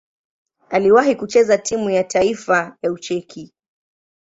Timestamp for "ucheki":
2.91-3.53